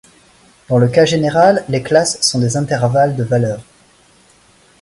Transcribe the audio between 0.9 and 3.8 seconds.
général, les classes sont des intervalles de valeurs.